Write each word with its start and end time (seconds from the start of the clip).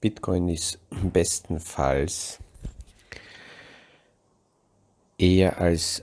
Bitcoin 0.00 0.48
ist 0.48 0.78
bestenfalls 1.12 2.38
eher 5.18 5.58
als 5.58 6.02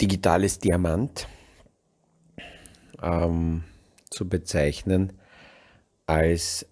digitales 0.00 0.58
Diamant 0.58 1.28
ähm, 3.00 3.62
zu 4.10 4.28
bezeichnen 4.28 5.12
als 6.06 6.66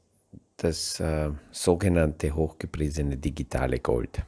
das 0.56 0.98
äh, 1.00 1.30
sogenannte 1.52 2.34
hochgepriesene 2.34 3.16
digitale 3.16 3.79
Gold. 3.79 4.23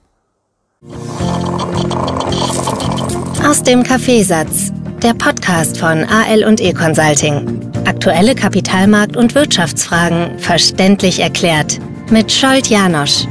Aus 3.45 3.63
dem 3.63 3.83
Kaffeesatz, 3.83 4.71
der 5.03 5.15
Podcast 5.15 5.79
von 5.79 6.05
AL 6.05 6.45
und 6.45 6.61
E 6.61 6.73
Consulting. 6.73 7.61
Aktuelle 7.87 8.35
Kapitalmarkt- 8.35 9.17
und 9.17 9.35
Wirtschaftsfragen 9.35 10.39
verständlich 10.39 11.21
erklärt 11.21 11.79
mit 12.11 12.33
Scholt 12.33 12.67
Janosch. 12.69 13.27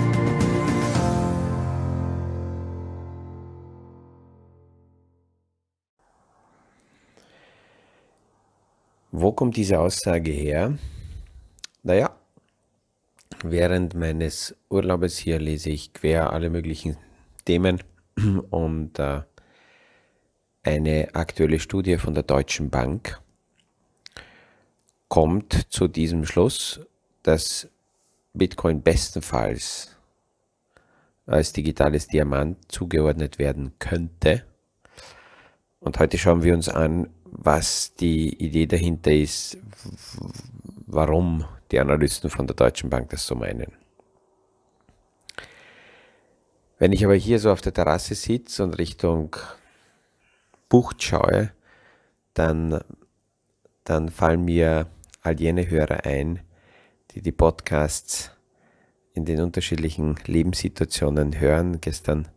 Wo 9.12 9.32
kommt 9.34 9.58
diese 9.58 9.80
Aussage 9.80 10.32
her? 10.32 10.78
Naja, 11.84 12.12
während 13.44 13.94
meines 13.94 14.56
Urlaubes 14.70 15.18
hier 15.18 15.40
lese 15.40 15.72
ich 15.72 15.94
quer 15.94 16.32
alle 16.32 16.50
möglichen 16.50 16.98
Themen 17.46 17.82
und 18.52 19.00
äh, 19.00 19.22
eine 20.68 21.16
aktuelle 21.16 21.60
Studie 21.60 21.98
von 21.98 22.14
der 22.14 22.24
Deutschen 22.24 22.70
Bank 22.70 23.22
kommt 25.08 25.72
zu 25.72 25.88
diesem 25.88 26.26
Schluss, 26.26 26.82
dass 27.24 27.70
Bitcoin 28.34 28.82
bestenfalls 28.82 29.96
als 31.26 31.54
digitales 31.54 32.08
Diamant 32.08 32.70
zugeordnet 32.70 33.40
werden 33.40 33.76
könnte. 33.80 34.44
Und 35.80 36.00
heute 36.00 36.18
schauen 36.18 36.44
wir 36.44 36.54
uns 36.54 36.68
an, 36.68 37.10
was 37.24 37.96
die 37.96 38.34
Idee 38.36 38.66
dahinter 38.66 39.14
ist, 39.14 39.58
warum 40.86 41.46
die 41.72 41.80
Analysten 41.80 42.30
von 42.30 42.46
der 42.46 42.58
Deutschen 42.58 42.90
Bank 42.90 43.10
das 43.12 43.26
so 43.26 43.36
meinen. 43.36 43.72
Wenn 46.78 46.92
ich 46.92 47.06
aber 47.06 47.16
hier 47.16 47.40
so 47.40 47.52
auf 47.52 47.62
der 47.62 47.74
Terrasse 47.74 48.16
sitze 48.16 48.66
und 48.66 48.78
Richtung 48.78 49.34
Bucht 50.70 51.04
schaue, 51.04 51.52
dann, 52.34 52.82
dann 53.84 54.10
fallen 54.10 54.46
mir 54.46 54.88
all 55.22 55.40
jene 55.40 55.70
Hörer 55.70 56.06
ein, 56.06 56.40
die 57.12 57.22
die 57.22 57.32
Podcasts 57.32 58.32
in 59.14 59.26
den 59.26 59.42
unterschiedlichen 59.42 60.16
Lebenssituationen 60.26 61.40
hören. 61.40 61.82
Gestern 61.82 62.28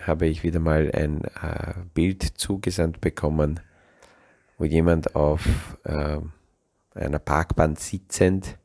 habe 0.00 0.26
ich 0.26 0.42
wieder 0.42 0.60
mal 0.60 0.90
ein 0.92 1.24
äh, 1.24 1.74
Bild 1.94 2.22
zugesandt 2.22 3.00
bekommen, 3.00 3.60
wo 4.56 4.64
jemand 4.64 5.14
auf 5.14 5.78
äh, 5.84 6.18
einer 6.94 7.18
Parkbahn 7.18 7.76
sitzend 7.76 8.58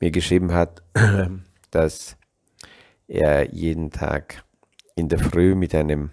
mir 0.00 0.10
geschrieben 0.10 0.52
hat, 0.52 0.82
dass 1.70 2.16
er 3.08 3.52
jeden 3.54 3.90
Tag 3.90 4.44
in 4.96 5.08
der 5.08 5.18
Früh 5.18 5.54
mit 5.54 5.74
einem 5.74 6.10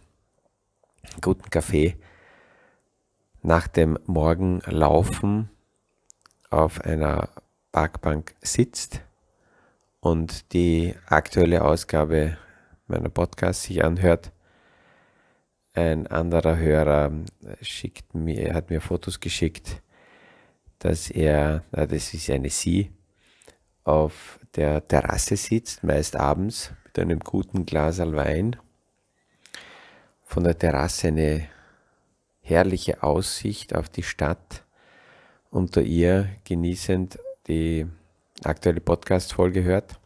guten 1.21 1.49
Kaffee 1.49 1.97
nach 3.41 3.67
dem 3.67 3.97
Morgenlaufen 4.05 5.49
auf 6.49 6.81
einer 6.81 7.29
Parkbank 7.71 8.35
sitzt 8.41 9.01
und 9.99 10.53
die 10.53 10.95
aktuelle 11.07 11.63
Ausgabe 11.63 12.37
meiner 12.87 13.09
Podcasts 13.09 13.63
sich 13.63 13.83
anhört. 13.83 14.31
Ein 15.73 16.07
anderer 16.07 16.57
Hörer 16.57 17.11
schickt 17.61 18.13
mir, 18.13 18.53
hat 18.53 18.69
mir 18.69 18.81
Fotos 18.81 19.19
geschickt, 19.19 19.81
dass 20.79 21.09
er, 21.09 21.63
na, 21.71 21.85
das 21.85 22.13
ist 22.13 22.29
eine 22.29 22.49
Sie, 22.49 22.91
auf 23.83 24.39
der 24.55 24.85
Terrasse 24.85 25.37
sitzt, 25.37 25.83
meist 25.83 26.15
abends 26.15 26.73
mit 26.85 26.99
einem 26.99 27.19
guten 27.19 27.65
Glas 27.65 27.99
Wein. 27.99 28.57
Von 30.31 30.45
der 30.45 30.57
Terrasse 30.57 31.09
eine 31.09 31.49
herrliche 32.39 33.03
Aussicht 33.03 33.75
auf 33.75 33.89
die 33.89 34.01
Stadt 34.01 34.63
unter 35.49 35.81
ihr 35.81 36.29
genießend 36.45 37.19
die 37.49 37.85
aktuelle 38.41 38.79
Podcast-Folge 38.79 39.61
hört. 39.63 39.99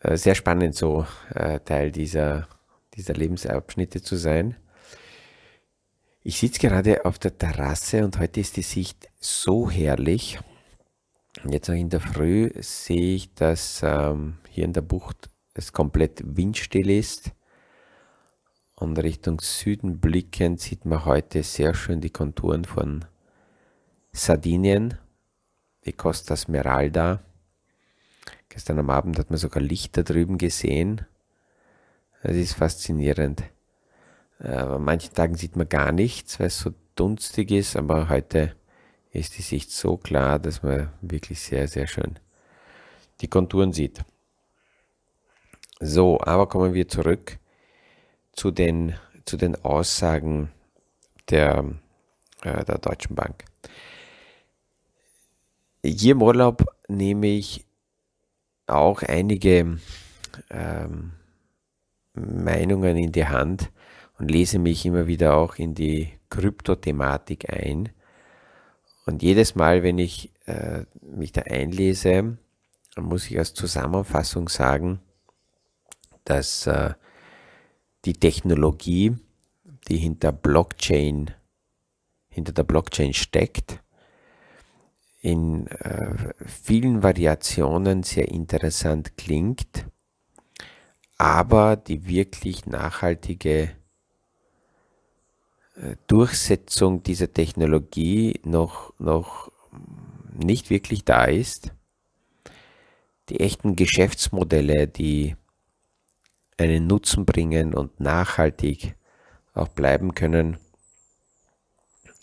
Äh, 0.00 0.18
sehr 0.18 0.34
spannend, 0.34 0.74
so 0.74 1.06
äh, 1.34 1.58
Teil 1.60 1.90
dieser, 1.90 2.48
dieser 2.92 3.14
Lebensabschnitte 3.14 4.02
zu 4.02 4.16
sein. 4.16 4.54
Ich 6.22 6.38
sitze 6.40 6.60
gerade 6.60 7.06
auf 7.06 7.18
der 7.18 7.38
Terrasse 7.38 8.04
und 8.04 8.18
heute 8.18 8.40
ist 8.40 8.58
die 8.58 8.62
Sicht 8.62 9.08
so 9.20 9.70
herrlich. 9.70 10.38
Jetzt 11.48 11.70
noch 11.70 11.76
in 11.76 11.88
der 11.88 12.00
Früh 12.00 12.50
sehe 12.56 13.14
ich, 13.14 13.32
dass 13.32 13.80
ähm, 13.82 14.36
hier 14.50 14.66
in 14.66 14.74
der 14.74 14.82
Bucht 14.82 15.30
es 15.54 15.72
komplett 15.72 16.20
windstill 16.36 16.90
ist. 16.90 17.32
Und 18.78 18.96
Richtung 19.00 19.40
Süden 19.40 19.98
blickend 19.98 20.60
sieht 20.60 20.84
man 20.84 21.04
heute 21.04 21.42
sehr 21.42 21.74
schön 21.74 22.00
die 22.00 22.10
Konturen 22.10 22.64
von 22.64 23.04
Sardinien, 24.12 24.96
die 25.84 25.92
Costa 25.92 26.36
Smeralda. 26.36 27.18
Gestern 28.48 28.78
am 28.78 28.90
Abend 28.90 29.18
hat 29.18 29.30
man 29.30 29.38
sogar 29.40 29.60
Licht 29.60 29.96
da 29.96 30.04
drüben 30.04 30.38
gesehen. 30.38 31.04
Es 32.22 32.36
ist 32.36 32.52
faszinierend. 32.52 33.42
Aber 34.38 34.76
an 34.76 34.84
manchen 34.84 35.12
Tagen 35.12 35.34
sieht 35.34 35.56
man 35.56 35.68
gar 35.68 35.90
nichts, 35.90 36.38
weil 36.38 36.46
es 36.46 36.60
so 36.60 36.72
dunstig 36.94 37.50
ist, 37.50 37.74
aber 37.74 38.08
heute 38.08 38.54
ist 39.10 39.38
die 39.38 39.42
Sicht 39.42 39.72
so 39.72 39.96
klar, 39.96 40.38
dass 40.38 40.62
man 40.62 40.92
wirklich 41.00 41.40
sehr, 41.40 41.66
sehr 41.66 41.88
schön 41.88 42.20
die 43.22 43.28
Konturen 43.28 43.72
sieht. 43.72 44.04
So, 45.80 46.20
aber 46.20 46.48
kommen 46.48 46.74
wir 46.74 46.86
zurück 46.86 47.40
zu 48.38 48.52
den, 48.52 48.94
zu 49.24 49.36
den 49.36 49.56
Aussagen 49.64 50.52
der, 51.28 51.64
äh, 52.42 52.64
der 52.64 52.78
Deutschen 52.78 53.16
Bank. 53.16 53.44
Hier 55.84 56.12
im 56.12 56.22
Urlaub 56.22 56.64
nehme 56.86 57.26
ich 57.26 57.66
auch 58.68 59.02
einige 59.02 59.78
ähm, 60.50 61.12
Meinungen 62.14 62.96
in 62.96 63.10
die 63.10 63.26
Hand 63.26 63.72
und 64.18 64.30
lese 64.30 64.60
mich 64.60 64.86
immer 64.86 65.08
wieder 65.08 65.36
auch 65.36 65.56
in 65.56 65.74
die 65.74 66.12
Kryptothematik 66.30 67.52
ein. 67.52 67.88
Und 69.04 69.24
jedes 69.24 69.56
Mal, 69.56 69.82
wenn 69.82 69.98
ich 69.98 70.32
äh, 70.46 70.84
mich 71.00 71.32
da 71.32 71.42
einlese, 71.42 72.38
muss 72.96 73.28
ich 73.28 73.36
als 73.36 73.52
Zusammenfassung 73.54 74.48
sagen, 74.48 75.00
dass 76.24 76.68
äh, 76.68 76.94
die 78.04 78.14
Technologie, 78.14 79.16
die 79.88 79.98
hinter 79.98 80.32
Blockchain, 80.32 81.30
hinter 82.28 82.52
der 82.52 82.64
Blockchain 82.64 83.14
steckt, 83.14 83.82
in 85.20 85.66
äh, 85.66 86.32
vielen 86.46 87.02
Variationen 87.02 88.02
sehr 88.02 88.28
interessant 88.28 89.16
klingt, 89.16 89.86
aber 91.16 91.76
die 91.76 92.06
wirklich 92.06 92.66
nachhaltige 92.66 93.70
äh, 95.74 95.96
Durchsetzung 96.06 97.02
dieser 97.02 97.32
Technologie 97.32 98.40
noch, 98.44 98.94
noch 98.98 99.50
nicht 100.32 100.70
wirklich 100.70 101.04
da 101.04 101.24
ist. 101.24 101.72
Die 103.28 103.40
echten 103.40 103.76
Geschäftsmodelle, 103.76 104.86
die 104.86 105.36
einen 106.58 106.86
Nutzen 106.86 107.24
bringen 107.24 107.74
und 107.74 108.00
nachhaltig 108.00 108.94
auch 109.54 109.68
bleiben 109.68 110.14
können, 110.14 110.58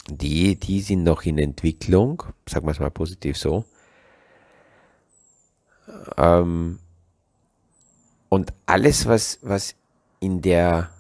die, 0.08 0.56
die 0.56 0.82
sind 0.82 1.04
noch 1.04 1.24
in 1.24 1.40
Entwicklung, 1.40 2.24
sagen 2.48 2.68
wir 2.68 2.72
es 2.72 2.80
mal 2.80 2.92
positiv 2.92 3.38
so. 3.38 3.66
Ähm, 6.18 6.80
und 8.30 8.54
alles, 8.66 9.08
was, 9.08 9.40
was 9.42 9.76
in 10.20 10.42
der 10.42 10.92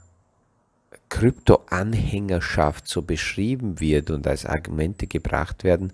Krypto-Anhängerschaft 1.09 2.87
so 2.87 3.01
beschrieben 3.01 3.79
wird 3.79 4.09
und 4.09 4.25
als 4.27 4.45
Argumente 4.45 5.07
gebracht 5.07 5.63
werden, 5.63 5.93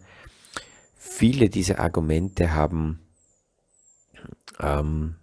viele 0.95 1.49
dieser 1.49 1.79
Argumente 1.79 2.53
haben 2.53 2.99
ähm, 4.59 5.15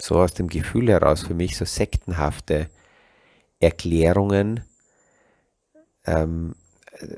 so 0.00 0.16
aus 0.16 0.34
dem 0.34 0.48
Gefühl 0.48 0.88
heraus 0.88 1.22
für 1.22 1.34
mich 1.34 1.56
so 1.56 1.64
sektenhafte 1.64 2.68
Erklärungen. 3.60 4.64
Ähm, 6.04 6.54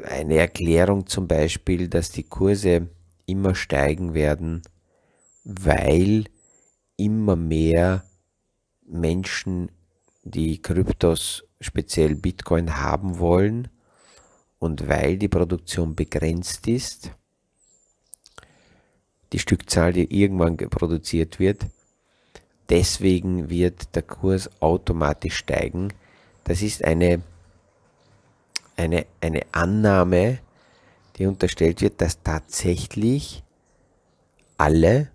eine 0.08 0.36
Erklärung 0.36 1.06
zum 1.06 1.28
Beispiel, 1.28 1.88
dass 1.88 2.10
die 2.10 2.22
Kurse 2.22 2.88
immer 3.26 3.54
steigen 3.54 4.14
werden, 4.14 4.62
weil 5.44 6.24
immer 6.96 7.36
mehr 7.36 8.04
Menschen 8.86 9.70
die 10.22 10.60
Kryptos, 10.60 11.44
speziell 11.60 12.14
Bitcoin, 12.14 12.80
haben 12.80 13.18
wollen 13.18 13.68
und 14.58 14.88
weil 14.88 15.18
die 15.18 15.28
Produktion 15.28 15.94
begrenzt 15.94 16.66
ist, 16.66 17.12
die 19.32 19.38
Stückzahl, 19.38 19.92
die 19.92 20.22
irgendwann 20.22 20.56
produziert 20.56 21.38
wird, 21.38 21.66
deswegen 22.70 23.50
wird 23.50 23.94
der 23.94 24.02
Kurs 24.02 24.50
automatisch 24.60 25.36
steigen. 25.36 25.92
Das 26.44 26.62
ist 26.62 26.84
eine, 26.84 27.22
eine, 28.76 29.06
eine 29.20 29.42
Annahme, 29.52 30.38
die 31.16 31.26
unterstellt 31.26 31.80
wird, 31.80 32.00
dass 32.00 32.22
tatsächlich 32.22 33.42
alle 34.58 35.10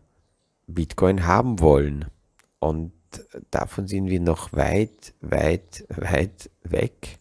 Bitcoin 0.67 1.25
haben 1.25 1.59
wollen. 1.59 2.05
Und 2.59 2.91
davon 3.49 3.87
sind 3.87 4.09
wir 4.09 4.19
noch 4.19 4.53
weit, 4.53 5.13
weit, 5.21 5.85
weit 5.89 6.49
weg. 6.63 7.19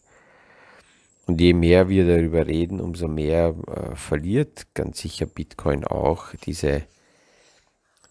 Und 1.26 1.40
je 1.40 1.52
mehr 1.52 1.88
wir 1.88 2.06
darüber 2.06 2.46
reden, 2.46 2.80
umso 2.80 3.06
mehr 3.06 3.54
äh, 3.68 3.94
verliert 3.94 4.74
ganz 4.74 4.98
sicher 4.98 5.26
Bitcoin 5.26 5.84
auch 5.84 6.34
diese, 6.44 6.82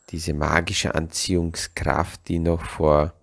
diese 0.10 0.34
magische 0.34 0.96
Anziehungskraft, 0.96 2.28
die 2.28 2.40
noch 2.40 2.64
vor 2.64 3.14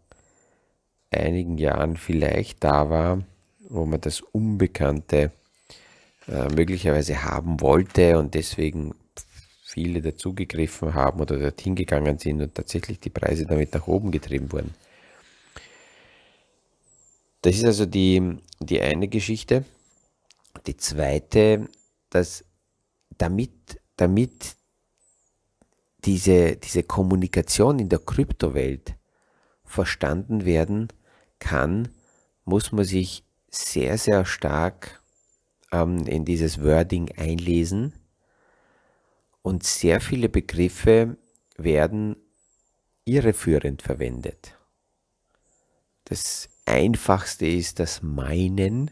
einigen 1.10 1.58
Jahren 1.58 1.96
vielleicht 1.96 2.62
da 2.62 2.90
war, 2.90 3.22
wo 3.68 3.86
man 3.86 4.00
das 4.00 4.20
Unbekannte 4.20 5.32
äh, 6.28 6.48
möglicherweise 6.54 7.24
haben 7.24 7.60
wollte 7.60 8.18
und 8.18 8.34
deswegen 8.34 8.94
viele 9.64 10.00
dazugegriffen 10.00 10.94
haben 10.94 11.20
oder 11.20 11.38
dorthin 11.38 11.74
gegangen 11.74 12.18
sind 12.18 12.40
und 12.40 12.54
tatsächlich 12.54 13.00
die 13.00 13.10
Preise 13.10 13.46
damit 13.46 13.74
nach 13.74 13.86
oben 13.86 14.10
getrieben 14.10 14.50
wurden. 14.52 14.74
Das 17.42 17.56
ist 17.56 17.64
also 17.64 17.86
die, 17.86 18.38
die 18.60 18.80
eine 18.80 19.08
Geschichte. 19.08 19.64
Die 20.66 20.76
zweite, 20.76 21.68
dass 22.10 22.44
damit, 23.18 23.80
damit 23.96 24.56
diese, 26.06 26.56
diese 26.56 26.84
Kommunikation 26.84 27.78
in 27.78 27.88
der 27.88 27.98
Kryptowelt 27.98 28.94
verstanden 29.64 30.44
werden 30.44 30.88
kann, 31.38 31.88
muss 32.44 32.72
man 32.72 32.84
sich 32.84 33.24
sehr, 33.50 33.98
sehr 33.98 34.24
stark 34.24 35.02
ähm, 35.72 36.06
in 36.06 36.24
dieses 36.24 36.62
Wording 36.62 37.10
einlesen 37.16 37.92
und 39.42 39.64
sehr 39.64 40.00
viele 40.00 40.28
Begriffe 40.28 41.16
werden 41.56 42.16
irreführend 43.04 43.82
verwendet. 43.82 44.56
Das 46.04 46.48
einfachste 46.66 47.46
ist 47.46 47.80
das 47.80 48.02
Meinen 48.02 48.90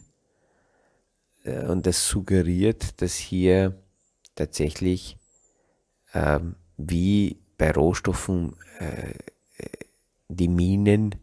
äh, 1.45 1.65
und 1.67 1.87
das 1.87 2.09
suggeriert, 2.09 3.01
dass 3.01 3.15
hier 3.15 3.81
tatsächlich 4.35 5.17
ähm, 6.13 6.57
wie 6.77 7.41
bei 7.59 7.71
Rohstoffen 7.71 8.57
äh, 8.79 9.15
die 10.29 10.49
Minen 10.49 11.17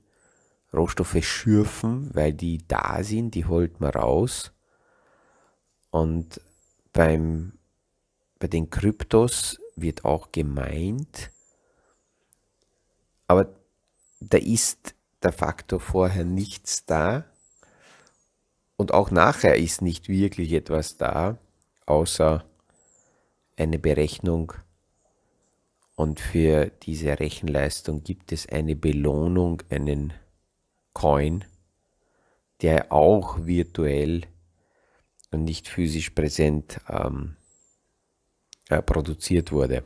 Rohstoffe 0.74 1.24
schürfen, 1.24 2.09
weil 2.13 2.33
die 2.33 2.65
da 2.68 3.03
sind, 3.03 3.36
die 3.36 3.45
holt 3.45 3.81
man 3.81 3.92
raus. 3.92 4.53
Und 5.89 6.39
beim, 6.94 7.53
bei 8.39 8.48
den 8.48 8.69
Kryptos 8.69 9.59
wird 9.75 10.06
auch 10.06 10.31
gemeint, 10.31 11.31
aber 13.27 13.54
da 14.21 14.38
ist 14.38 14.95
der 15.24 15.33
Faktor 15.33 15.80
vorher 15.80 16.24
nichts 16.24 16.86
da, 16.86 17.25
und 18.81 18.95
auch 18.95 19.12
nachher 19.12 19.57
ist 19.57 19.83
nicht 19.83 20.09
wirklich 20.09 20.54
etwas 20.54 20.97
da, 20.97 21.38
außer 21.86 22.44
eine 23.56 23.77
Berechnung. 23.77 24.54
Und 26.01 26.19
für 26.19 26.71
diese 26.81 27.19
Rechenleistung 27.19 28.03
gibt 28.03 28.31
es 28.31 28.50
eine 28.50 28.75
Belohnung, 28.75 29.62
einen 29.69 30.13
Coin, 30.94 31.45
der 32.63 32.92
auch 32.92 33.45
virtuell 33.45 34.24
und 35.30 35.44
nicht 35.44 35.68
physisch 35.68 36.09
präsent 36.09 36.81
ähm, 36.89 37.36
äh, 38.69 38.81
produziert 38.81 39.51
wurde. 39.51 39.83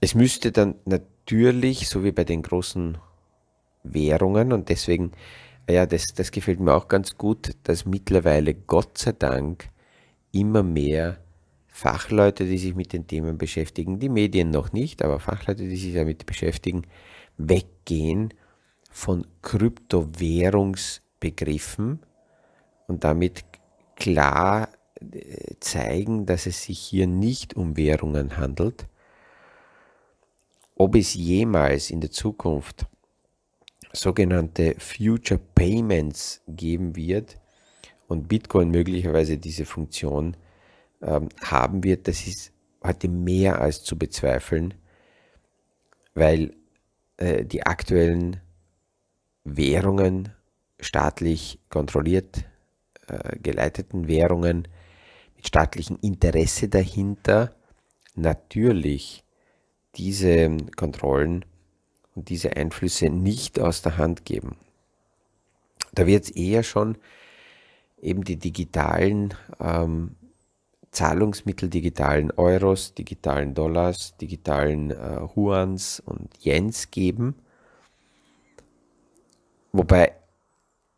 es 0.01 0.15
müsste 0.15 0.53
dann 0.53 0.75
natürlich, 0.85 1.89
so 1.89 2.05
wie 2.05 2.13
bei 2.13 2.25
den 2.25 2.43
großen 2.43 2.99
Währungen, 3.83 4.53
und 4.53 4.69
deswegen, 4.69 5.13
ja, 5.69 5.87
das, 5.87 6.09
das 6.15 6.31
gefällt 6.31 6.61
mir 6.61 6.75
auch 6.75 6.89
ganz 6.89 7.17
gut, 7.17 7.53
dass 7.63 7.87
mittlerweile 7.87 8.53
Gott 8.55 8.99
sei 8.99 9.13
Dank 9.13 9.71
immer 10.31 10.63
mehr 10.63 11.17
Fachleute, 11.69 12.45
die 12.45 12.59
sich 12.59 12.75
mit 12.75 12.93
den 12.93 13.07
Themen 13.07 13.39
beschäftigen, 13.39 13.99
die 13.99 14.11
Medien 14.11 14.51
noch 14.51 14.73
nicht, 14.73 15.03
aber 15.03 15.21
Fachleute, 15.21 15.67
die 15.67 15.77
sich 15.77 15.95
damit 15.95 16.27
beschäftigen, 16.27 16.83
weggehen 17.39 18.35
von 18.95 19.27
Kryptowährungsbegriffen 19.43 22.01
und 22.87 23.03
damit 23.03 23.45
klar 23.97 24.69
äh, 25.01 25.57
zeigen, 25.59 26.27
dass 26.27 26.47
es 26.47 26.63
sich 26.63 26.79
hier 26.79 27.09
nicht 27.09 27.55
um 27.55 27.77
Währungen 27.77 28.37
handelt. 28.37 28.87
Ob 30.77 30.95
es 30.95 31.15
jemals 31.15 31.91
in 31.91 32.01
der 32.01 32.13
Zukunft 32.13 32.87
sogenannte 33.93 34.77
Future 34.79 35.41
Payments 35.57 36.41
geben 36.47 36.95
wird 36.95 37.41
und 38.07 38.29
Bitcoin 38.29 38.71
möglicherweise 38.71 39.39
diese 39.39 39.65
Funktion 39.65 40.37
ähm, 41.03 41.31
haben 41.43 41.83
wird, 41.83 42.07
das 42.07 42.29
ist 42.29 42.53
heute 42.85 43.09
mehr 43.09 43.61
als 43.61 43.83
zu 43.83 43.99
bezweifeln, 43.99 44.75
weil 46.15 46.55
äh, 47.17 47.45
die 47.45 47.67
aktuellen 47.67 48.41
Währungen 49.45 50.31
staatlich 50.81 51.61
kontrolliert 51.69 52.45
äh, 53.07 53.39
geleiteten 53.39 54.09
Währungen 54.09 54.69
mit 55.37 55.47
staatlichem 55.47 55.99
Interesse 56.01 56.69
dahinter 56.69 57.55
natürlich 58.15 59.25
diese 59.97 60.57
Kontrollen 60.77 61.45
und 62.15 62.29
diese 62.29 62.57
Einflüsse 62.57 63.11
nicht 63.11 63.61
aus 63.61 63.83
der 63.83 63.99
Hand 63.99 64.25
geben. 64.25 64.57
Da 65.93 66.07
wird 66.07 66.25
es 66.25 66.31
eher 66.31 66.63
schon 66.63 66.97
eben 68.01 68.25
die 68.25 68.37
digitalen 68.37 69.35
ähm, 69.61 70.17
Zahlungsmittel, 70.91 71.69
digitalen 71.69 72.31
Euros, 72.33 72.95
digitalen 72.95 73.55
Dollars, 73.55 74.17
digitalen 74.17 74.91
äh, 74.91 75.21
Huans 75.35 76.01
und 76.01 76.31
Yens 76.45 76.91
geben. 76.91 77.35
Wobei 79.77 80.13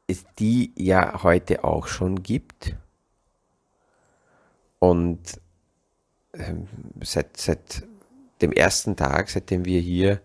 es 0.06 0.26
die 0.38 0.70
ja 0.76 1.22
heute 1.22 1.64
auch 1.64 1.86
schon 1.86 2.22
gibt. 2.22 2.76
Und 4.78 5.40
ähm, 6.34 6.68
seit, 7.02 7.38
seit 7.38 7.84
dem 8.42 8.52
ersten 8.52 8.94
Tag, 8.94 9.30
seitdem 9.30 9.64
wir 9.64 9.80
hier 9.80 10.20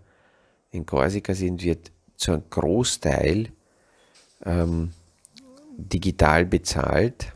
in 0.72 0.86
Korsika 0.86 1.34
sind, 1.34 1.64
wird 1.64 1.94
zu 2.18 2.34
einem 2.34 2.44
Großteil 2.50 3.54
ähm, 4.44 4.92
digital 5.78 6.46
bezahlt. 6.46 7.32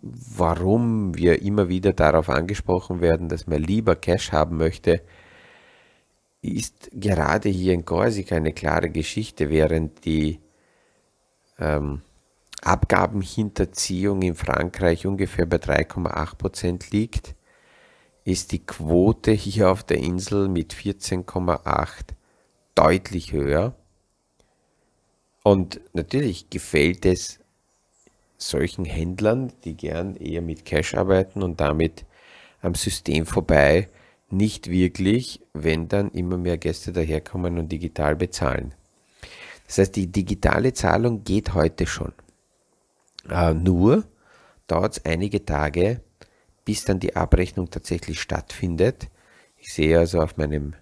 Warum 0.00 1.14
wir 1.14 1.42
immer 1.42 1.68
wieder 1.68 1.92
darauf 1.92 2.30
angesprochen 2.30 3.02
werden, 3.02 3.28
dass 3.28 3.46
man 3.46 3.62
lieber 3.62 3.96
Cash 3.96 4.32
haben 4.32 4.56
möchte, 4.56 5.02
ist 6.42 6.90
gerade 6.92 7.48
hier 7.48 7.74
in 7.74 7.84
Korsika 7.84 8.36
eine 8.36 8.52
klare 8.52 8.90
Geschichte, 8.90 9.50
während 9.50 10.04
die 10.04 10.40
ähm, 11.58 12.02
Abgabenhinterziehung 12.62 14.22
in 14.22 14.34
Frankreich 14.34 15.06
ungefähr 15.06 15.46
bei 15.46 15.56
3,8 15.56 16.36
Prozent 16.36 16.90
liegt, 16.90 17.34
ist 18.24 18.52
die 18.52 18.64
Quote 18.64 19.32
hier 19.32 19.70
auf 19.70 19.82
der 19.82 19.98
Insel 19.98 20.48
mit 20.48 20.74
14,8 20.74 21.88
deutlich 22.74 23.32
höher. 23.32 23.74
Und 25.42 25.80
natürlich 25.92 26.50
gefällt 26.50 27.06
es 27.06 27.40
solchen 28.36 28.84
Händlern, 28.84 29.52
die 29.64 29.76
gern 29.76 30.14
eher 30.16 30.42
mit 30.42 30.64
Cash 30.64 30.94
arbeiten 30.94 31.42
und 31.42 31.60
damit 31.60 32.04
am 32.60 32.74
System 32.74 33.24
vorbei, 33.26 33.88
nicht 34.30 34.70
wirklich, 34.70 35.40
wenn 35.54 35.88
dann 35.88 36.10
immer 36.10 36.36
mehr 36.36 36.58
Gäste 36.58 36.92
daherkommen 36.92 37.58
und 37.58 37.70
digital 37.70 38.16
bezahlen. 38.16 38.74
Das 39.66 39.78
heißt, 39.78 39.96
die 39.96 40.06
digitale 40.06 40.72
Zahlung 40.72 41.24
geht 41.24 41.54
heute 41.54 41.86
schon. 41.86 42.12
Äh, 43.28 43.54
nur 43.54 44.04
dauert 44.66 44.98
es 44.98 45.04
einige 45.04 45.44
Tage, 45.44 46.00
bis 46.64 46.84
dann 46.84 47.00
die 47.00 47.16
Abrechnung 47.16 47.70
tatsächlich 47.70 48.20
stattfindet. 48.20 49.08
Ich 49.56 49.72
sehe 49.72 49.98
also 49.98 50.20
auf 50.20 50.36
meinem 50.36 50.74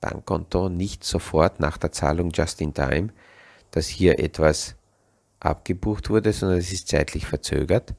Bankkonto 0.00 0.68
nicht 0.68 1.04
sofort 1.04 1.60
nach 1.60 1.78
der 1.78 1.92
Zahlung 1.92 2.30
just 2.32 2.60
in 2.60 2.74
time, 2.74 3.08
dass 3.70 3.86
hier 3.86 4.18
etwas 4.18 4.76
abgebucht 5.40 6.10
wurde, 6.10 6.32
sondern 6.32 6.58
es 6.58 6.72
ist 6.72 6.88
zeitlich 6.88 7.26
verzögert. 7.26 7.94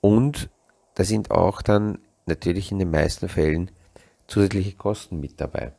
Und 0.00 0.50
da 0.94 1.04
sind 1.04 1.30
auch 1.30 1.62
dann 1.62 1.98
natürlich 2.26 2.70
in 2.70 2.78
den 2.78 2.90
meisten 2.90 3.28
Fällen 3.28 3.70
zusätzliche 4.28 4.76
Kosten 4.76 5.18
mit 5.18 5.40
dabei. 5.40 5.72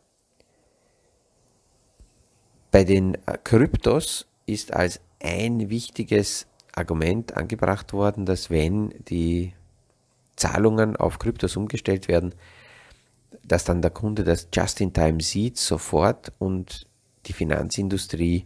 Bei 2.72 2.84
den 2.84 3.18
Kryptos 3.44 4.28
ist 4.46 4.74
als 4.74 5.00
ein 5.22 5.70
wichtiges 5.70 6.48
Argument 6.76 7.36
angebracht 7.36 7.94
worden, 7.94 8.26
dass 8.26 8.50
wenn 8.50 8.94
die 9.08 9.54
Zahlungen 10.36 10.96
auf 10.96 11.20
Kryptos 11.20 11.56
umgestellt 11.56 12.08
werden, 12.08 12.34
dass 13.44 13.64
dann 13.64 13.82
der 13.82 13.92
Kunde 13.92 14.24
das 14.24 14.48
just 14.54 14.82
in 14.82 14.94
time 14.94 15.22
sieht 15.22 15.58
sofort 15.58 16.32
und 16.40 16.88
die 17.26 17.34
Finanzindustrie 17.34 18.46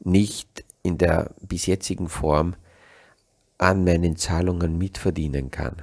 nicht 0.00 0.64
in 0.82 0.98
der 0.98 1.34
bis 1.40 1.66
jetzigen 1.66 2.08
Form 2.08 2.56
an 3.58 3.84
meinen 3.84 4.16
Zahlungen 4.16 4.78
mitverdienen 4.78 5.50
kann. 5.50 5.82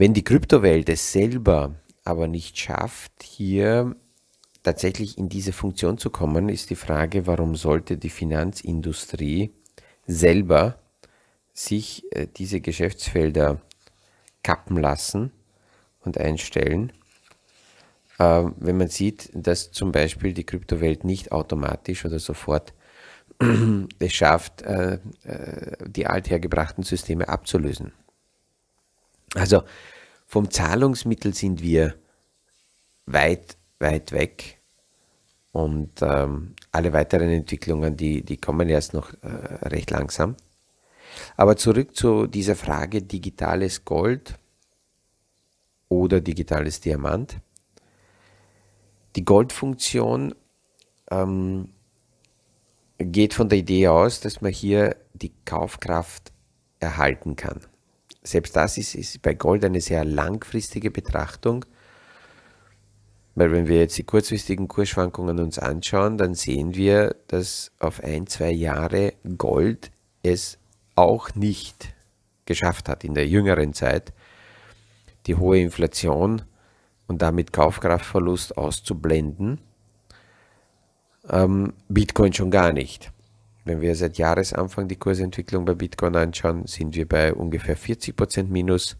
Wenn 0.00 0.14
die 0.14 0.24
Kryptowelt 0.24 0.88
es 0.88 1.12
selber 1.12 1.74
aber 2.04 2.26
nicht 2.26 2.58
schafft, 2.58 3.22
hier 3.22 3.94
tatsächlich 4.62 5.18
in 5.18 5.28
diese 5.28 5.52
Funktion 5.52 5.98
zu 5.98 6.08
kommen, 6.08 6.48
ist 6.48 6.70
die 6.70 6.74
Frage, 6.74 7.26
warum 7.26 7.54
sollte 7.54 7.98
die 7.98 8.08
Finanzindustrie 8.08 9.52
selber 10.06 10.78
sich 11.52 12.10
äh, 12.12 12.28
diese 12.34 12.62
Geschäftsfelder 12.62 13.60
kappen 14.42 14.78
lassen 14.78 15.32
und 16.02 16.16
einstellen, 16.16 16.94
äh, 18.18 18.44
wenn 18.56 18.78
man 18.78 18.88
sieht, 18.88 19.28
dass 19.34 19.70
zum 19.70 19.92
Beispiel 19.92 20.32
die 20.32 20.44
Kryptowelt 20.44 21.04
nicht 21.04 21.30
automatisch 21.30 22.06
oder 22.06 22.20
sofort 22.20 22.72
es 23.98 24.14
schafft, 24.14 24.62
äh, 24.62 24.98
die 25.86 26.06
althergebrachten 26.06 26.84
Systeme 26.84 27.28
abzulösen. 27.28 27.92
Also 29.34 29.62
vom 30.26 30.50
Zahlungsmittel 30.50 31.34
sind 31.34 31.62
wir 31.62 31.94
weit 33.06 33.56
weit 33.80 34.12
weg. 34.12 34.60
Und 35.52 36.00
ähm, 36.02 36.54
alle 36.70 36.92
weiteren 36.92 37.30
Entwicklungen, 37.30 37.96
die, 37.96 38.22
die 38.22 38.36
kommen 38.36 38.68
erst 38.68 38.94
noch 38.94 39.12
äh, 39.22 39.26
recht 39.66 39.90
langsam. 39.90 40.36
Aber 41.36 41.56
zurück 41.56 41.96
zu 41.96 42.28
dieser 42.28 42.54
Frage 42.54 43.02
digitales 43.02 43.84
Gold 43.84 44.38
oder 45.88 46.20
digitales 46.20 46.80
Diamant. 46.80 47.40
Die 49.16 49.24
Goldfunktion 49.24 50.36
ähm, 51.10 51.70
geht 52.98 53.34
von 53.34 53.48
der 53.48 53.58
Idee 53.58 53.88
aus, 53.88 54.20
dass 54.20 54.40
man 54.40 54.52
hier 54.52 54.94
die 55.14 55.32
Kaufkraft 55.44 56.30
erhalten 56.78 57.34
kann. 57.34 57.60
Selbst 58.22 58.54
das 58.56 58.76
ist, 58.78 58.94
ist 58.94 59.22
bei 59.22 59.34
Gold 59.34 59.64
eine 59.64 59.80
sehr 59.80 60.04
langfristige 60.04 60.90
Betrachtung 60.90 61.64
weil 63.34 63.52
wenn 63.52 63.68
wir 63.68 63.78
jetzt 63.78 63.96
die 63.96 64.04
kurzfristigen 64.04 64.68
Kursschwankungen 64.68 65.38
uns 65.38 65.58
anschauen, 65.58 66.18
dann 66.18 66.34
sehen 66.34 66.74
wir, 66.74 67.16
dass 67.28 67.72
auf 67.78 68.02
ein, 68.02 68.26
zwei 68.26 68.50
Jahre 68.50 69.14
Gold 69.38 69.90
es 70.22 70.58
auch 70.94 71.34
nicht 71.34 71.94
geschafft 72.44 72.88
hat 72.88 73.04
in 73.04 73.14
der 73.14 73.26
jüngeren 73.26 73.72
Zeit, 73.72 74.12
die 75.26 75.36
hohe 75.36 75.60
Inflation 75.60 76.42
und 77.06 77.22
damit 77.22 77.52
Kaufkraftverlust 77.52 78.58
auszublenden. 78.58 79.60
Ähm, 81.28 81.72
Bitcoin 81.88 82.32
schon 82.32 82.50
gar 82.50 82.72
nicht. 82.72 83.12
Wenn 83.70 83.80
wir 83.80 83.94
seit 83.94 84.18
Jahresanfang 84.18 84.88
die 84.88 84.96
Kursentwicklung 84.96 85.64
bei 85.64 85.74
Bitcoin 85.74 86.16
anschauen, 86.16 86.66
sind 86.66 86.96
wir 86.96 87.08
bei 87.08 87.32
ungefähr 87.32 87.78
40% 87.78 88.48
Minus. 88.48 88.96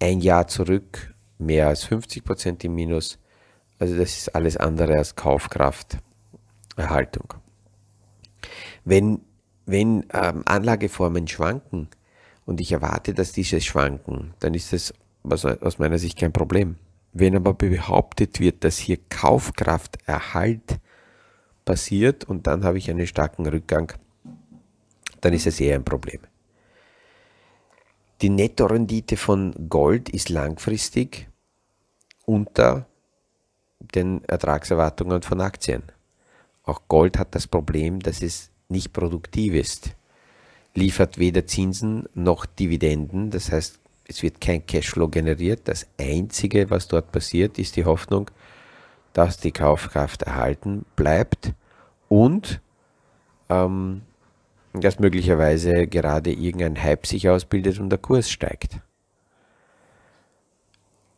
Ein 0.00 0.20
Jahr 0.20 0.46
zurück 0.46 1.12
mehr 1.38 1.66
als 1.66 1.84
50% 1.88 2.64
im 2.64 2.76
Minus. 2.76 3.18
Also 3.80 3.96
das 3.96 4.16
ist 4.16 4.36
alles 4.36 4.56
andere 4.56 4.96
als 4.96 5.16
Kaufkrafterhaltung. 5.16 7.34
Wenn, 8.84 9.22
wenn 9.66 10.06
ähm, 10.12 10.42
Anlageformen 10.44 11.26
schwanken 11.26 11.88
und 12.46 12.60
ich 12.60 12.70
erwarte, 12.70 13.14
dass 13.14 13.32
diese 13.32 13.60
schwanken, 13.60 14.32
dann 14.38 14.54
ist 14.54 14.72
das 14.72 14.94
aus 15.24 15.80
meiner 15.80 15.98
Sicht 15.98 16.20
kein 16.20 16.32
Problem. 16.32 16.76
Wenn 17.12 17.34
aber 17.34 17.52
behauptet 17.52 18.38
wird, 18.38 18.62
dass 18.62 18.78
hier 18.78 18.98
Kaufkrafterhalt 19.08 20.78
passiert 21.68 22.24
und 22.24 22.46
dann 22.46 22.64
habe 22.64 22.78
ich 22.78 22.88
einen 22.88 23.06
starken 23.06 23.46
Rückgang, 23.46 23.92
dann 25.20 25.34
ist 25.34 25.46
es 25.46 25.60
eher 25.60 25.74
ein 25.74 25.84
Problem. 25.84 26.20
Die 28.22 28.30
Nettorendite 28.30 29.18
von 29.18 29.68
Gold 29.68 30.08
ist 30.08 30.30
langfristig 30.30 31.28
unter 32.24 32.86
den 33.94 34.24
Ertragserwartungen 34.24 35.20
von 35.20 35.42
Aktien. 35.42 35.82
Auch 36.62 36.80
Gold 36.88 37.18
hat 37.18 37.34
das 37.34 37.46
Problem, 37.46 38.00
dass 38.00 38.22
es 38.22 38.50
nicht 38.70 38.94
produktiv 38.94 39.52
ist, 39.52 39.90
liefert 40.74 41.18
weder 41.18 41.46
Zinsen 41.46 42.08
noch 42.14 42.46
Dividenden, 42.46 43.30
das 43.30 43.52
heißt, 43.52 43.78
es 44.10 44.22
wird 44.22 44.40
kein 44.40 44.64
Cashflow 44.64 45.08
generiert. 45.08 45.68
Das 45.68 45.86
Einzige, 46.00 46.70
was 46.70 46.88
dort 46.88 47.12
passiert, 47.12 47.58
ist 47.58 47.76
die 47.76 47.84
Hoffnung, 47.84 48.30
dass 49.12 49.36
die 49.36 49.52
Kaufkraft 49.52 50.22
erhalten 50.22 50.86
bleibt 50.96 51.52
und 52.08 52.60
ähm, 53.48 54.02
dass 54.72 54.98
möglicherweise 54.98 55.86
gerade 55.86 56.32
irgendein 56.32 56.82
Hype 56.82 57.06
sich 57.06 57.28
ausbildet 57.28 57.80
und 57.80 57.90
der 57.90 57.98
Kurs 57.98 58.30
steigt. 58.30 58.80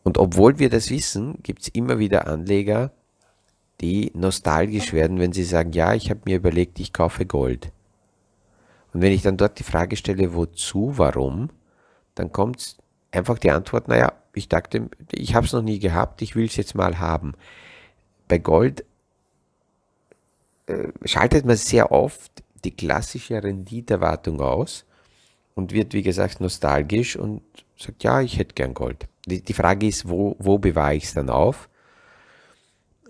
Und 0.02 0.18
obwohl 0.18 0.58
wir 0.58 0.70
das 0.70 0.90
wissen, 0.90 1.38
gibt 1.42 1.62
es 1.62 1.68
immer 1.68 1.98
wieder 1.98 2.26
Anleger, 2.26 2.92
die 3.80 4.10
nostalgisch 4.14 4.92
werden, 4.92 5.18
wenn 5.18 5.32
sie 5.32 5.44
sagen, 5.44 5.72
ja, 5.72 5.94
ich 5.94 6.10
habe 6.10 6.20
mir 6.24 6.36
überlegt, 6.36 6.80
ich 6.80 6.92
kaufe 6.92 7.26
Gold. 7.26 7.72
Und 8.92 9.02
wenn 9.02 9.12
ich 9.12 9.22
dann 9.22 9.36
dort 9.36 9.58
die 9.58 9.64
Frage 9.64 9.96
stelle, 9.96 10.34
wozu, 10.34 10.94
warum, 10.96 11.50
dann 12.14 12.32
kommt 12.32 12.76
einfach 13.12 13.38
die 13.38 13.50
Antwort, 13.50 13.88
naja, 13.88 14.12
ich 14.34 14.48
dachte, 14.48 14.88
ich 15.12 15.34
habe 15.34 15.46
es 15.46 15.52
noch 15.52 15.62
nie 15.62 15.78
gehabt, 15.78 16.22
ich 16.22 16.36
will 16.36 16.46
es 16.46 16.56
jetzt 16.56 16.74
mal 16.74 16.98
haben. 16.98 17.34
Bei 18.28 18.38
Gold 18.38 18.84
schaltet 21.04 21.44
man 21.44 21.56
sehr 21.56 21.92
oft 21.92 22.42
die 22.64 22.70
klassische 22.76 23.42
Renditeerwartung 23.42 24.40
aus 24.40 24.84
und 25.54 25.72
wird, 25.72 25.94
wie 25.94 26.02
gesagt, 26.02 26.40
nostalgisch 26.40 27.16
und 27.16 27.42
sagt, 27.78 28.02
ja, 28.04 28.20
ich 28.20 28.38
hätte 28.38 28.54
gern 28.54 28.74
Gold. 28.74 29.08
Die, 29.26 29.42
die 29.42 29.52
Frage 29.52 29.86
ist, 29.86 30.08
wo, 30.08 30.36
wo 30.38 30.58
bewahre 30.58 30.94
ich 30.94 31.04
es 31.04 31.14
dann 31.14 31.30
auf? 31.30 31.68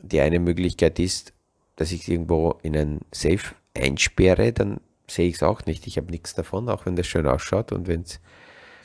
Die 0.02 0.20
eine 0.20 0.40
Möglichkeit 0.40 0.98
ist, 0.98 1.32
dass 1.76 1.92
ich 1.92 2.02
es 2.02 2.08
irgendwo 2.08 2.58
in 2.62 2.76
ein 2.76 3.00
Safe 3.12 3.54
einsperre, 3.74 4.52
dann 4.52 4.80
sehe 5.06 5.28
ich 5.28 5.36
es 5.36 5.42
auch 5.42 5.66
nicht. 5.66 5.86
Ich 5.86 5.96
habe 5.96 6.10
nichts 6.10 6.34
davon, 6.34 6.68
auch 6.68 6.86
wenn 6.86 6.96
das 6.96 7.06
schön 7.06 7.26
ausschaut 7.26 7.72
und 7.72 7.88
wenn's, 7.88 8.20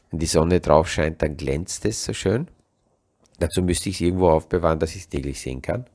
wenn 0.09 0.19
die 0.19 0.25
Sonne 0.25 0.59
drauf 0.59 0.89
scheint, 0.89 1.21
dann 1.21 1.37
glänzt 1.37 1.85
es 1.85 2.03
so 2.03 2.13
schön. 2.13 2.47
Dazu 3.39 3.61
müsste 3.61 3.89
ich 3.89 3.95
es 3.95 4.01
irgendwo 4.01 4.29
aufbewahren, 4.29 4.79
dass 4.79 4.95
ich 4.95 5.03
es 5.03 5.09
täglich 5.09 5.41
sehen 5.41 5.61
kann. 5.61 5.85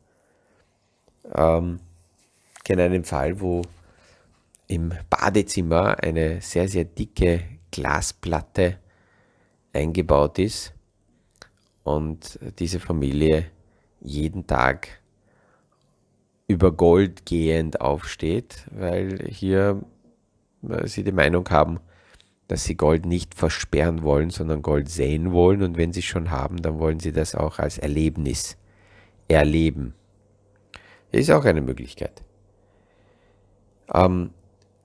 Ähm, 1.35 1.81
kenne 2.64 2.85
einen 2.85 3.05
Fall, 3.05 3.40
wo 3.40 3.62
im 4.67 4.93
Badezimmer 5.09 6.02
eine 6.02 6.40
sehr, 6.40 6.68
sehr 6.68 6.85
dicke 6.85 7.42
Glasplatte 7.70 8.79
eingebaut 9.73 10.38
ist 10.38 10.73
und 11.85 12.38
diese 12.59 12.81
Familie 12.81 13.46
jeden 14.01 14.46
Tag 14.46 15.01
über 16.46 16.73
Gold 16.73 17.27
gehend 17.27 17.81
aufsteht, 17.81 18.66
weil 18.73 19.25
hier 19.29 19.83
äh, 20.68 20.87
sie 20.87 21.05
die 21.05 21.12
Meinung 21.12 21.49
haben, 21.51 21.81
dass 22.49 22.64
sie 22.64 22.77
Gold 22.77 23.07
nicht 23.07 23.35
versperren 23.35 24.03
wollen, 24.03 24.31
sondern 24.31 24.62
Gold 24.62 24.88
sehen 24.88 25.31
wollen 25.31 25.62
und 25.62 25.77
wenn 25.77 25.92
sie 25.92 26.01
es 26.01 26.07
schon 26.07 26.33
haben, 26.33 26.61
dann 26.62 26.81
wollen 26.81 26.99
sie 26.99 27.12
das 27.12 27.37
auch 27.37 27.61
als 27.61 27.79
Erlebnis 27.79 28.57
erleben. 29.29 29.94
Ist 31.12 31.31
auch 31.31 31.44
eine 31.44 31.61
Möglichkeit. 31.61 32.23
Ähm, 33.92 34.31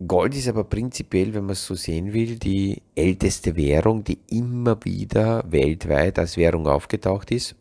Gold 0.06 0.36
ist 0.36 0.50
aber 0.50 0.66
prinzipiell, 0.66 1.34
wenn 1.34 1.46
man 1.46 1.54
es 1.54 1.66
so 1.66 1.76
sehen 1.76 2.12
will, 2.14 2.38
die 2.38 2.82
älteste 2.96 3.56
Währung, 3.56 4.04
die 4.04 4.20
immer 4.30 4.78
wieder 4.84 5.44
weltweit 5.50 6.20
als 6.20 6.36
Währung 6.36 6.68
aufgetaucht 6.68 7.32
ist. 7.32 7.56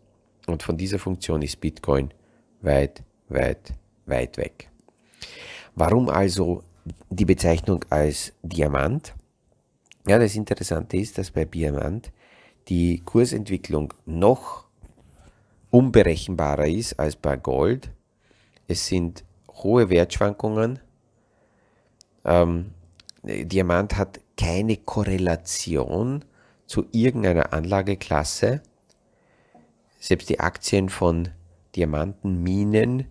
Und 0.47 0.63
von 0.63 0.77
dieser 0.77 0.99
Funktion 0.99 1.43
ist 1.43 1.61
Bitcoin 1.61 2.13
weit, 2.61 3.03
weit, 3.29 3.73
weit 4.07 4.37
weg. 4.37 4.69
Warum 5.77 6.09
also 6.09 6.63
die 7.09 7.25
Bezeichnung 7.25 7.85
als 7.89 8.33
Diamant? 8.43 9.15
Ja, 10.07 10.19
das 10.19 10.35
Interessante 10.35 10.97
ist, 10.97 11.19
dass 11.19 11.31
bei 11.31 11.45
Diamant 11.45 12.11
die 12.69 13.01
Kursentwicklung 13.05 13.95
noch 14.07 14.65
unberechenbarer 15.71 16.67
ist 16.67 16.99
als 16.99 17.17
bei 17.17 17.37
Gold. 17.37 17.91
Es 18.67 18.87
sind 18.87 19.25
hohe 19.49 19.89
Wertschwankungen 19.89 20.81
ähm, 22.25 22.73
Diamant 23.23 23.97
hat 23.97 24.21
keine 24.37 24.77
Korrelation 24.77 26.25
zu 26.67 26.87
irgendeiner 26.93 27.53
Anlageklasse. 27.53 28.63
Selbst 29.99 30.29
die 30.29 30.41
Aktien 30.41 30.89
von 30.89 31.29
Diamantenminen 31.77 33.07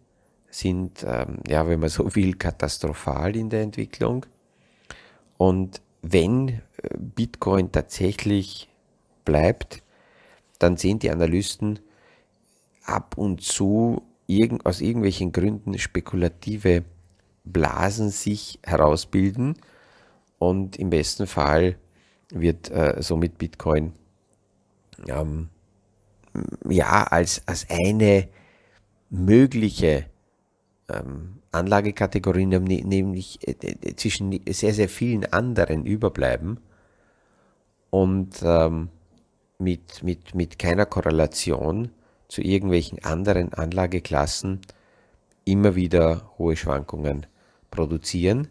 sind, 0.49 1.03
ähm, 1.07 1.39
ja, 1.47 1.67
wenn 1.67 1.79
man 1.79 1.89
so 1.89 2.15
will, 2.15 2.35
katastrophal 2.35 3.35
in 3.35 3.49
der 3.49 3.61
Entwicklung. 3.61 4.25
Und 5.37 5.81
wenn 6.01 6.49
äh, 6.49 6.61
Bitcoin 6.97 7.71
tatsächlich 7.71 8.69
bleibt, 9.25 9.81
dann 10.59 10.77
sehen 10.77 10.99
die 10.99 11.09
Analysten 11.09 11.79
ab 12.85 13.17
und 13.17 13.41
zu 13.41 14.03
irgend, 14.27 14.65
aus 14.65 14.81
irgendwelchen 14.81 15.31
Gründen 15.31 15.77
spekulative 15.79 16.83
Blasen 17.43 18.09
sich 18.09 18.59
herausbilden 18.63 19.55
und 20.39 20.77
im 20.77 20.89
besten 20.89 21.27
Fall 21.27 21.77
wird 22.29 22.71
äh, 22.71 23.01
somit 23.01 23.37
Bitcoin 23.37 23.93
ähm, 25.07 25.49
ja 26.67 27.03
als, 27.03 27.41
als 27.45 27.67
eine 27.69 28.27
mögliche 29.09 30.05
ähm, 30.89 31.39
Anlagekategorie, 31.51 32.45
nämlich 32.45 33.47
äh, 33.47 33.95
zwischen 33.95 34.39
sehr, 34.49 34.73
sehr 34.73 34.89
vielen 34.89 35.31
anderen 35.31 35.85
überbleiben 35.85 36.59
und 37.91 38.41
ähm, 38.43 38.89
mit, 39.59 40.01
mit, 40.01 40.33
mit 40.33 40.57
keiner 40.57 40.85
Korrelation 40.85 41.91
zu 42.27 42.41
irgendwelchen 42.41 43.03
anderen 43.03 43.53
Anlageklassen 43.53 44.61
immer 45.45 45.75
wieder 45.75 46.31
hohe 46.37 46.55
Schwankungen 46.55 47.27
produzieren. 47.73 48.47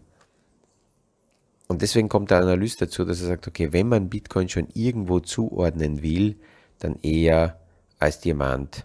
Und 1.68 1.80
deswegen 1.80 2.08
kommt 2.08 2.30
der 2.30 2.38
Analyst 2.38 2.82
dazu, 2.82 3.04
dass 3.04 3.20
er 3.20 3.28
sagt, 3.28 3.48
okay, 3.48 3.72
wenn 3.72 3.88
man 3.88 4.10
Bitcoin 4.10 4.48
schon 4.48 4.68
irgendwo 4.74 5.20
zuordnen 5.20 6.02
will, 6.02 6.36
dann 6.80 6.96
eher 7.02 7.58
als 7.98 8.20
Diamant 8.20 8.84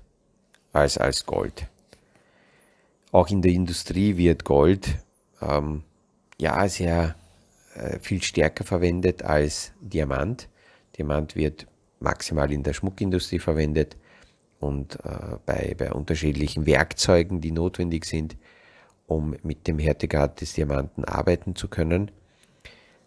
als 0.71 0.97
als 0.97 1.25
Gold. 1.25 1.67
Auch 3.11 3.29
in 3.29 3.41
der 3.41 3.51
Industrie 3.51 4.15
wird 4.17 4.43
Gold 4.45 4.87
ähm, 5.41 5.83
ja 6.39 6.67
sehr 6.69 7.15
äh, 7.73 7.99
viel 7.99 8.21
stärker 8.21 8.63
verwendet 8.63 9.23
als 9.23 9.71
Diamant. 9.81 10.47
Diamant 10.97 11.35
wird 11.35 11.67
maximal 11.99 12.51
in 12.51 12.63
der 12.63 12.73
Schmuckindustrie 12.73 13.39
verwendet 13.39 13.97
und 14.59 14.95
äh, 15.03 15.37
bei, 15.45 15.75
bei 15.77 15.91
unterschiedlichen 15.91 16.65
Werkzeugen, 16.65 17.41
die 17.41 17.51
notwendig 17.51 18.05
sind, 18.05 18.35
um 19.07 19.35
mit 19.41 19.67
dem 19.67 19.79
Härtegrad 19.79 20.41
des 20.41 20.53
Diamanten 20.53 21.03
arbeiten 21.05 21.55
zu 21.55 21.67
können. 21.67 22.11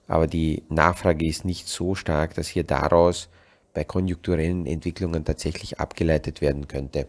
Aber 0.08 0.26
die 0.26 0.64
Nachfrage 0.68 1.26
ist 1.26 1.44
nicht 1.44 1.68
so 1.68 1.94
stark, 1.94 2.34
dass 2.34 2.48
hier 2.48 2.64
daraus 2.64 3.28
bei 3.72 3.84
konjunkturellen 3.84 4.66
Entwicklungen 4.66 5.24
tatsächlich 5.24 5.78
abgeleitet 5.78 6.40
werden 6.40 6.66
könnte, 6.66 7.06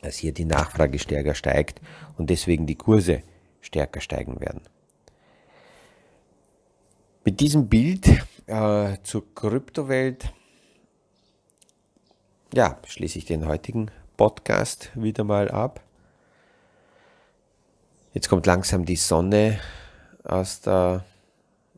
dass 0.00 0.16
hier 0.16 0.32
die 0.32 0.46
Nachfrage 0.46 0.98
stärker 0.98 1.34
steigt 1.34 1.82
und 2.16 2.30
deswegen 2.30 2.66
die 2.66 2.76
Kurse 2.76 3.22
stärker 3.60 4.00
steigen 4.00 4.40
werden. 4.40 4.62
Mit 7.24 7.40
diesem 7.40 7.68
Bild 7.68 8.08
äh, 8.46 8.96
zur 9.02 9.34
Kryptowelt 9.34 10.32
ja, 12.54 12.78
schließe 12.86 13.18
ich 13.18 13.26
den 13.26 13.46
heutigen 13.46 13.90
Podcast 14.16 14.90
wieder 14.94 15.22
mal 15.22 15.50
ab. 15.50 15.82
Jetzt 18.18 18.28
kommt 18.28 18.46
langsam 18.46 18.84
die 18.84 18.96
Sonne 18.96 19.60
aus 20.24 20.60
der, 20.60 21.04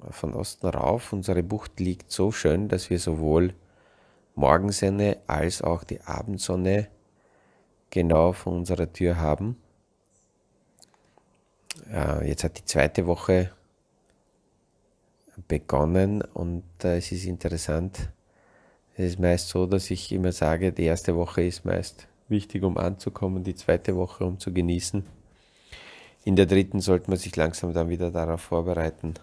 von 0.08 0.32
Osten 0.32 0.68
rauf. 0.68 1.12
Unsere 1.12 1.42
Bucht 1.42 1.78
liegt 1.80 2.10
so 2.10 2.32
schön, 2.32 2.66
dass 2.66 2.88
wir 2.88 2.98
sowohl 2.98 3.52
Morgensonne 4.36 5.18
als 5.26 5.60
auch 5.60 5.84
die 5.84 6.00
Abendsonne 6.00 6.88
genau 7.90 8.32
vor 8.32 8.54
unserer 8.54 8.90
Tür 8.90 9.18
haben. 9.18 9.60
Äh, 11.92 12.26
jetzt 12.26 12.44
hat 12.44 12.56
die 12.56 12.64
zweite 12.64 13.06
Woche 13.06 13.50
begonnen 15.46 16.22
und 16.22 16.64
äh, 16.84 16.96
es 16.96 17.12
ist 17.12 17.26
interessant. 17.26 18.08
Es 18.96 19.10
ist 19.10 19.18
meist 19.18 19.50
so, 19.50 19.66
dass 19.66 19.90
ich 19.90 20.10
immer 20.10 20.32
sage, 20.32 20.72
die 20.72 20.84
erste 20.84 21.14
Woche 21.16 21.42
ist 21.42 21.66
meist 21.66 22.08
wichtig, 22.28 22.62
um 22.62 22.78
anzukommen, 22.78 23.44
die 23.44 23.56
zweite 23.56 23.94
Woche, 23.94 24.24
um 24.24 24.38
zu 24.38 24.54
genießen. 24.54 25.19
In 26.24 26.36
der 26.36 26.46
dritten 26.46 26.80
sollte 26.80 27.10
man 27.10 27.18
sich 27.18 27.34
langsam 27.36 27.72
dann 27.72 27.88
wieder 27.88 28.10
darauf 28.10 28.42
vorbereiten, 28.42 29.14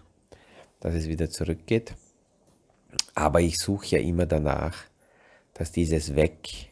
dass 0.80 0.96
es 0.96 1.08
wieder 1.08 1.30
zurückgeht. 1.30 1.96
Aber 3.14 3.42
ich 3.42 3.58
suche 3.58 3.98
ja 3.98 4.00
immer 4.00 4.26
danach, 4.26 4.76
dass 5.54 5.72
dieses 5.72 6.16
Weg 6.16 6.70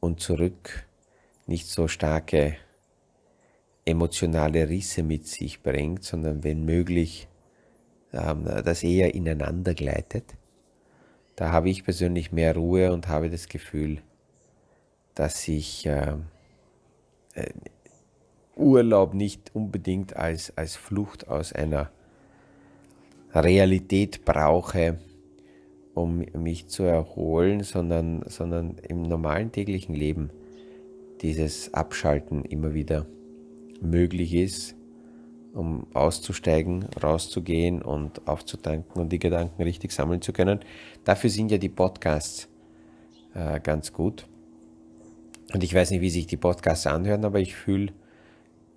und 0.00 0.20
Zurück 0.20 0.86
nicht 1.46 1.66
so 1.66 1.88
starke 1.88 2.56
emotionale 3.84 4.68
Risse 4.68 5.02
mit 5.02 5.26
sich 5.26 5.62
bringt, 5.62 6.04
sondern 6.04 6.44
wenn 6.44 6.64
möglich 6.64 7.26
ähm, 8.12 8.44
das 8.44 8.82
eher 8.82 9.14
ineinander 9.14 9.74
gleitet. 9.74 10.24
Da 11.36 11.52
habe 11.52 11.70
ich 11.70 11.84
persönlich 11.84 12.32
mehr 12.32 12.54
Ruhe 12.54 12.92
und 12.92 13.08
habe 13.08 13.30
das 13.30 13.48
Gefühl, 13.48 14.02
dass 15.14 15.48
ich 15.48 15.86
äh, 15.86 16.16
äh, 17.34 17.50
Urlaub 18.58 19.14
nicht 19.14 19.54
unbedingt 19.54 20.16
als, 20.16 20.52
als 20.56 20.76
Flucht 20.76 21.28
aus 21.28 21.52
einer 21.52 21.90
Realität 23.34 24.24
brauche, 24.24 24.98
um 25.94 26.24
mich 26.36 26.68
zu 26.68 26.82
erholen, 26.82 27.62
sondern, 27.62 28.22
sondern 28.26 28.78
im 28.78 29.02
normalen 29.02 29.52
täglichen 29.52 29.94
Leben 29.94 30.30
dieses 31.20 31.74
Abschalten 31.74 32.44
immer 32.44 32.74
wieder 32.74 33.06
möglich 33.80 34.34
ist, 34.34 34.76
um 35.52 35.86
auszusteigen, 35.94 36.84
rauszugehen 37.02 37.82
und 37.82 38.26
aufzutanken 38.28 39.00
und 39.00 39.10
die 39.10 39.18
Gedanken 39.18 39.62
richtig 39.62 39.92
sammeln 39.92 40.22
zu 40.22 40.32
können. 40.32 40.60
Dafür 41.04 41.30
sind 41.30 41.50
ja 41.50 41.58
die 41.58 41.68
Podcasts 41.68 42.48
äh, 43.34 43.60
ganz 43.60 43.92
gut. 43.92 44.26
Und 45.52 45.64
ich 45.64 45.74
weiß 45.74 45.90
nicht, 45.90 46.00
wie 46.00 46.10
sich 46.10 46.26
die 46.26 46.36
Podcasts 46.36 46.86
anhören, 46.86 47.24
aber 47.24 47.40
ich 47.40 47.54
fühle, 47.54 47.92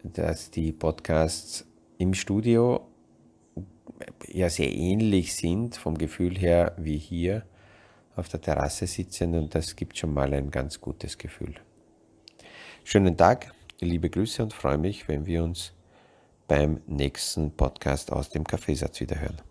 dass 0.04 0.52
die 0.52 0.72
Podcasts 0.72 1.66
im 1.98 2.14
Studio 2.14 2.88
ja 4.28 4.50
sehr 4.50 4.72
ähnlich 4.72 5.36
sind 5.36 5.76
vom 5.78 5.98
Gefühl 5.98 6.38
her 6.38 6.74
wie 6.78 6.98
hier 6.98 7.46
auf 8.16 8.28
der 8.30 8.42
Terrasse 8.42 8.88
sitzen 8.88 9.36
und 9.36 9.54
das 9.56 9.76
gibt 9.76 9.98
schon 9.98 10.14
mal 10.14 10.34
ein 10.34 10.52
ganz 10.52 10.82
gutes 10.82 11.18
Gefühl. 11.18 11.56
Schönen 12.84 13.16
Tag, 13.16 13.54
liebe 13.80 14.10
Grüße 14.10 14.42
und 14.42 14.54
freue 14.54 14.78
mich, 14.78 15.08
wenn 15.08 15.26
wir 15.26 15.44
uns 15.44 15.74
beim 16.48 16.82
nächsten 16.88 17.52
Podcast 17.52 18.12
aus 18.12 18.30
dem 18.30 18.44
Kaffeesatz 18.44 19.00
wiederhören. 19.00 19.51